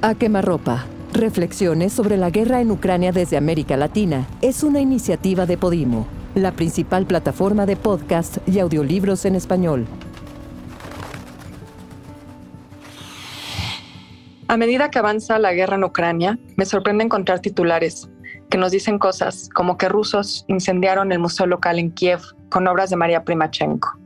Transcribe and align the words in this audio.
A 0.00 0.14
quemarropa. 0.14 0.84
Reflexiones 1.12 1.92
sobre 1.92 2.16
la 2.16 2.30
guerra 2.30 2.60
en 2.60 2.70
Ucrania 2.70 3.10
desde 3.10 3.36
América 3.36 3.76
Latina 3.76 4.28
es 4.42 4.62
una 4.62 4.78
iniciativa 4.78 5.44
de 5.44 5.58
Podimo, 5.58 6.06
la 6.36 6.52
principal 6.52 7.04
plataforma 7.04 7.66
de 7.66 7.74
podcast 7.74 8.38
y 8.46 8.60
audiolibros 8.60 9.24
en 9.24 9.34
español. 9.34 9.88
A 14.46 14.56
medida 14.56 14.88
que 14.88 15.00
avanza 15.00 15.40
la 15.40 15.52
guerra 15.52 15.74
en 15.74 15.82
Ucrania, 15.82 16.38
me 16.56 16.64
sorprende 16.64 17.02
encontrar 17.02 17.40
titulares 17.40 18.08
que 18.50 18.56
nos 18.56 18.70
dicen 18.70 19.00
cosas 19.00 19.48
como 19.52 19.76
que 19.78 19.88
rusos 19.88 20.44
incendiaron 20.46 21.10
el 21.10 21.18
museo 21.18 21.46
local 21.46 21.80
en 21.80 21.90
Kiev 21.90 22.20
con 22.50 22.68
obras 22.68 22.90
de 22.90 22.96
María 22.96 23.24
Primachenko. 23.24 23.97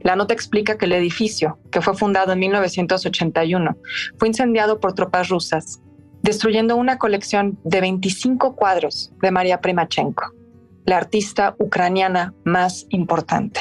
La 0.00 0.16
nota 0.16 0.34
explica 0.34 0.78
que 0.78 0.86
el 0.86 0.92
edificio, 0.92 1.58
que 1.70 1.80
fue 1.80 1.94
fundado 1.94 2.32
en 2.32 2.38
1981, 2.38 3.76
fue 4.18 4.28
incendiado 4.28 4.80
por 4.80 4.94
tropas 4.94 5.28
rusas, 5.28 5.80
destruyendo 6.22 6.76
una 6.76 6.98
colección 6.98 7.58
de 7.64 7.80
25 7.80 8.56
cuadros 8.56 9.12
de 9.20 9.30
María 9.30 9.60
Primachenko, 9.60 10.34
la 10.86 10.96
artista 10.96 11.54
ucraniana 11.58 12.34
más 12.44 12.86
importante. 12.90 13.60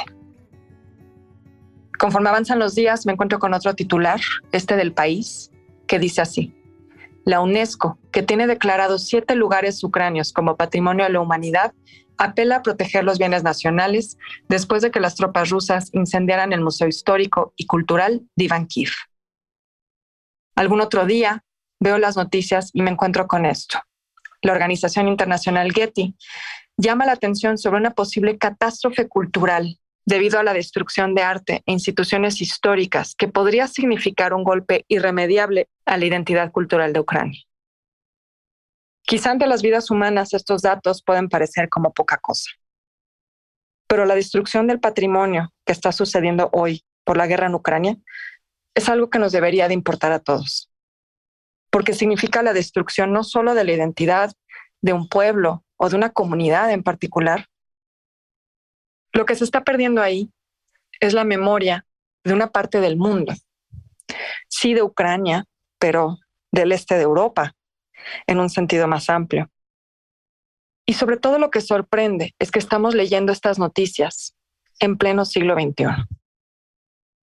Conforme 1.97 2.29
avanzan 2.29 2.59
los 2.59 2.75
días, 2.75 3.05
me 3.05 3.11
encuentro 3.11 3.39
con 3.39 3.53
otro 3.53 3.73
titular, 3.75 4.21
este 4.53 4.77
del 4.77 4.93
país, 4.93 5.51
que 5.85 5.99
dice 5.99 6.21
así. 6.21 6.55
La 7.29 7.41
UNESCO, 7.41 7.99
que 8.11 8.23
tiene 8.23 8.47
declarados 8.47 9.05
siete 9.05 9.35
lugares 9.35 9.83
ucranios 9.83 10.33
como 10.33 10.57
patrimonio 10.57 11.05
de 11.05 11.11
la 11.11 11.19
humanidad, 11.19 11.75
apela 12.17 12.55
a 12.55 12.61
proteger 12.63 13.03
los 13.03 13.19
bienes 13.19 13.43
nacionales 13.43 14.17
después 14.47 14.81
de 14.81 14.89
que 14.89 14.99
las 14.99 15.13
tropas 15.13 15.51
rusas 15.51 15.91
incendiaran 15.93 16.53
el 16.53 16.61
Museo 16.61 16.87
Histórico 16.87 17.53
y 17.55 17.67
Cultural 17.67 18.23
de 18.35 18.45
Ivankiv. 18.45 18.89
Algún 20.55 20.81
otro 20.81 21.05
día 21.05 21.43
veo 21.79 21.99
las 21.99 22.17
noticias 22.17 22.71
y 22.73 22.81
me 22.81 22.89
encuentro 22.89 23.27
con 23.27 23.45
esto. 23.45 23.79
La 24.41 24.53
organización 24.53 25.07
internacional 25.07 25.71
Getty 25.71 26.15
llama 26.77 27.05
la 27.05 27.11
atención 27.11 27.59
sobre 27.59 27.77
una 27.77 27.91
posible 27.91 28.39
catástrofe 28.39 29.07
cultural 29.07 29.77
debido 30.09 30.39
a 30.39 30.43
la 30.43 30.53
destrucción 30.53 31.13
de 31.13 31.21
arte 31.21 31.61
e 31.67 31.71
instituciones 31.71 32.41
históricas 32.41 33.13
que 33.15 33.27
podría 33.27 33.67
significar 33.67 34.33
un 34.33 34.43
golpe 34.43 34.83
irremediable 34.87 35.69
a 35.85 35.97
la 35.97 36.05
identidad 36.05 36.51
cultural 36.51 36.93
de 36.93 36.99
Ucrania. 36.99 37.43
Quizá 39.03 39.29
ante 39.29 39.45
las 39.45 39.61
vidas 39.61 39.91
humanas 39.91 40.33
estos 40.33 40.63
datos 40.63 41.03
pueden 41.03 41.29
parecer 41.29 41.69
como 41.69 41.93
poca 41.93 42.17
cosa, 42.17 42.49
pero 43.87 44.07
la 44.07 44.15
destrucción 44.15 44.65
del 44.65 44.79
patrimonio 44.79 45.53
que 45.63 45.73
está 45.73 45.91
sucediendo 45.91 46.49
hoy 46.53 46.83
por 47.03 47.15
la 47.15 47.27
guerra 47.27 47.45
en 47.45 47.53
Ucrania 47.53 47.95
es 48.73 48.89
algo 48.89 49.11
que 49.11 49.19
nos 49.19 49.31
debería 49.31 49.67
de 49.67 49.75
importar 49.75 50.11
a 50.11 50.19
todos, 50.19 50.71
porque 51.69 51.93
significa 51.93 52.41
la 52.41 52.53
destrucción 52.53 53.13
no 53.13 53.23
solo 53.23 53.53
de 53.53 53.63
la 53.63 53.73
identidad 53.73 54.31
de 54.81 54.93
un 54.93 55.07
pueblo 55.07 55.63
o 55.77 55.87
de 55.87 55.95
una 55.95 56.09
comunidad 56.09 56.71
en 56.71 56.81
particular, 56.81 57.45
lo 59.13 59.25
que 59.25 59.35
se 59.35 59.43
está 59.43 59.63
perdiendo 59.63 60.01
ahí 60.01 60.31
es 60.99 61.13
la 61.13 61.23
memoria 61.23 61.85
de 62.23 62.33
una 62.33 62.51
parte 62.51 62.81
del 62.81 62.97
mundo, 62.97 63.33
sí 64.47 64.73
de 64.73 64.83
Ucrania, 64.83 65.45
pero 65.79 66.17
del 66.51 66.71
este 66.71 66.95
de 66.95 67.03
Europa, 67.03 67.55
en 68.27 68.39
un 68.39 68.49
sentido 68.49 68.87
más 68.87 69.09
amplio. 69.09 69.49
Y 70.85 70.93
sobre 70.93 71.17
todo 71.17 71.37
lo 71.37 71.51
que 71.51 71.61
sorprende 71.61 72.33
es 72.39 72.51
que 72.51 72.59
estamos 72.59 72.95
leyendo 72.95 73.31
estas 73.31 73.59
noticias 73.59 74.35
en 74.79 74.97
pleno 74.97 75.25
siglo 75.25 75.53
XXI. 75.53 75.85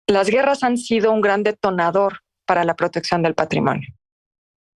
Las 0.07 0.29
guerras 0.29 0.63
han 0.63 0.77
sido 0.77 1.11
un 1.11 1.21
gran 1.21 1.43
detonador 1.43 2.21
para 2.45 2.63
la 2.63 2.75
protección 2.75 3.21
del 3.21 3.35
patrimonio. 3.35 3.87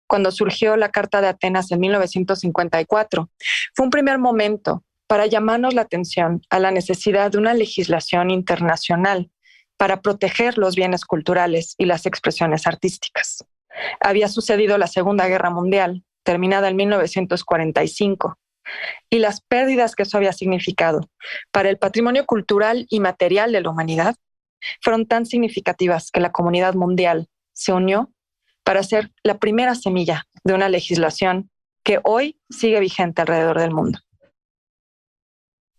Cuando 0.08 0.30
surgió 0.30 0.76
la 0.76 0.90
Carta 0.90 1.20
de 1.20 1.28
Atenas 1.28 1.70
en 1.70 1.80
1954, 1.80 3.30
fue 3.74 3.84
un 3.86 3.90
primer 3.90 4.18
momento 4.18 4.84
para 5.12 5.26
llamarnos 5.26 5.74
la 5.74 5.82
atención 5.82 6.40
a 6.48 6.58
la 6.58 6.70
necesidad 6.70 7.30
de 7.30 7.36
una 7.36 7.52
legislación 7.52 8.30
internacional 8.30 9.30
para 9.76 10.00
proteger 10.00 10.56
los 10.56 10.74
bienes 10.74 11.04
culturales 11.04 11.74
y 11.76 11.84
las 11.84 12.06
expresiones 12.06 12.66
artísticas. 12.66 13.44
Había 14.00 14.28
sucedido 14.28 14.78
la 14.78 14.86
Segunda 14.86 15.28
Guerra 15.28 15.50
Mundial, 15.50 16.02
terminada 16.22 16.70
en 16.70 16.76
1945, 16.76 18.38
y 19.10 19.18
las 19.18 19.42
pérdidas 19.42 19.94
que 19.94 20.04
eso 20.04 20.16
había 20.16 20.32
significado 20.32 21.10
para 21.50 21.68
el 21.68 21.76
patrimonio 21.76 22.24
cultural 22.24 22.86
y 22.88 23.00
material 23.00 23.52
de 23.52 23.60
la 23.60 23.68
humanidad 23.68 24.16
fueron 24.80 25.04
tan 25.04 25.26
significativas 25.26 26.10
que 26.10 26.20
la 26.20 26.32
comunidad 26.32 26.72
mundial 26.72 27.28
se 27.52 27.74
unió 27.74 28.10
para 28.64 28.82
ser 28.82 29.12
la 29.22 29.36
primera 29.36 29.74
semilla 29.74 30.24
de 30.42 30.54
una 30.54 30.70
legislación 30.70 31.50
que 31.84 32.00
hoy 32.02 32.40
sigue 32.48 32.80
vigente 32.80 33.20
alrededor 33.20 33.60
del 33.60 33.72
mundo. 33.72 33.98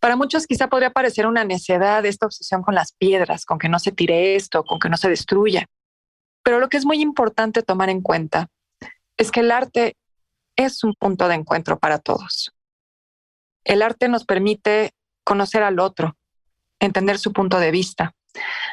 Para 0.04 0.18
muchos 0.18 0.48
quizá 0.48 0.68
podría 0.68 0.90
parecer 0.90 1.28
una 1.28 1.46
necedad 1.46 2.06
esta 2.06 2.26
obsesión 2.26 2.62
con 2.62 2.76
las 2.76 2.92
piedras, 2.92 3.46
con 3.46 3.58
que 3.58 3.70
no 3.70 3.80
se 3.80 3.94
tire 3.94 4.36
esto, 4.36 4.66
con 4.66 4.78
que 4.78 4.90
no 4.90 4.98
se 4.98 5.08
destruya. 5.08 5.66
Pero 6.44 6.60
lo 6.60 6.68
que 6.68 6.76
es 6.76 6.86
muy 6.86 7.02
importante 7.02 7.64
tomar 7.64 7.90
en 7.90 8.02
cuenta 8.02 8.50
es 9.16 9.32
que 9.32 9.40
el 9.40 9.50
arte 9.50 9.96
es 10.58 10.84
un 10.84 10.94
punto 10.94 11.30
de 11.30 11.36
encuentro 11.36 11.80
para 11.80 12.00
todos. 12.00 12.52
El 13.64 13.82
arte 13.82 14.10
nos 14.10 14.26
permite 14.26 14.92
conocer 15.24 15.64
al 15.64 15.80
otro, 15.80 16.18
entender 16.82 17.18
su 17.18 17.32
punto 17.32 17.58
de 17.58 17.72
vista, 17.72 18.14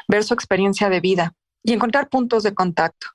ver 0.09 0.25
su 0.25 0.33
experiencia 0.33 0.89
de 0.89 0.99
vida 0.99 1.31
y 1.63 1.71
encontrar 1.71 2.09
puntos 2.09 2.43
de 2.43 2.53
contacto. 2.53 3.07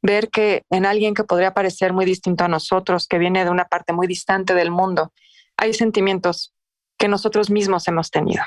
Ver 0.00 0.30
que 0.30 0.62
en 0.70 0.86
alguien 0.86 1.12
que 1.12 1.24
podría 1.24 1.54
parecer 1.54 1.92
muy 1.92 2.04
distinto 2.04 2.44
a 2.44 2.48
nosotros, 2.48 3.08
que 3.08 3.18
viene 3.18 3.44
de 3.44 3.50
una 3.50 3.64
parte 3.64 3.92
muy 3.92 4.06
distante 4.06 4.54
del 4.54 4.70
mundo, 4.70 5.12
hay 5.56 5.74
sentimientos 5.74 6.54
que 6.98 7.08
nosotros 7.08 7.50
mismos 7.50 7.88
hemos 7.88 8.10
tenido. 8.10 8.42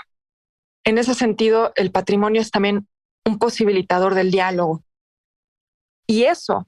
En 0.83 0.97
ese 0.97 1.13
sentido, 1.13 1.71
el 1.75 1.91
patrimonio 1.91 2.41
es 2.41 2.51
también 2.51 2.87
un 3.25 3.39
posibilitador 3.39 4.15
del 4.15 4.31
diálogo. 4.31 4.83
Y 6.07 6.23
eso 6.23 6.67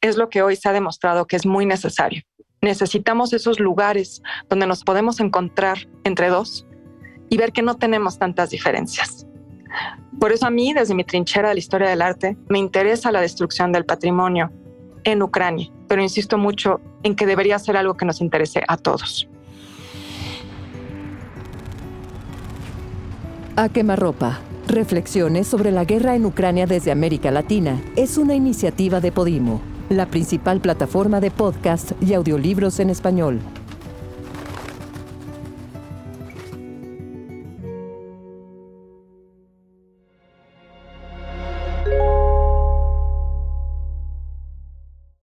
es 0.00 0.16
lo 0.16 0.28
que 0.28 0.42
hoy 0.42 0.56
se 0.56 0.68
ha 0.68 0.72
demostrado 0.72 1.26
que 1.26 1.36
es 1.36 1.46
muy 1.46 1.66
necesario. 1.66 2.22
Necesitamos 2.60 3.32
esos 3.32 3.58
lugares 3.58 4.22
donde 4.48 4.66
nos 4.66 4.84
podemos 4.84 5.20
encontrar 5.20 5.78
entre 6.04 6.28
dos 6.28 6.66
y 7.30 7.36
ver 7.36 7.52
que 7.52 7.62
no 7.62 7.76
tenemos 7.76 8.18
tantas 8.18 8.50
diferencias. 8.50 9.26
Por 10.20 10.32
eso 10.32 10.46
a 10.46 10.50
mí, 10.50 10.72
desde 10.72 10.94
mi 10.94 11.04
trinchera 11.04 11.48
de 11.48 11.54
la 11.54 11.58
historia 11.58 11.88
del 11.88 12.02
arte, 12.02 12.36
me 12.48 12.58
interesa 12.58 13.10
la 13.10 13.20
destrucción 13.20 13.72
del 13.72 13.84
patrimonio 13.84 14.52
en 15.04 15.22
Ucrania, 15.22 15.70
pero 15.88 16.02
insisto 16.02 16.38
mucho 16.38 16.80
en 17.02 17.16
que 17.16 17.26
debería 17.26 17.58
ser 17.58 17.76
algo 17.76 17.96
que 17.96 18.06
nos 18.06 18.20
interese 18.20 18.62
a 18.68 18.76
todos. 18.76 19.28
A 23.56 23.68
quemarropa. 23.68 24.40
Reflexiones 24.66 25.46
sobre 25.46 25.70
la 25.70 25.84
guerra 25.84 26.16
en 26.16 26.26
Ucrania 26.26 26.66
desde 26.66 26.90
América 26.90 27.30
Latina 27.30 27.80
es 27.94 28.18
una 28.18 28.34
iniciativa 28.34 29.00
de 29.00 29.12
Podimo, 29.12 29.60
la 29.90 30.06
principal 30.06 30.60
plataforma 30.60 31.20
de 31.20 31.30
podcast 31.30 31.92
y 32.02 32.14
audiolibros 32.14 32.80
en 32.80 32.90
español. 32.90 33.38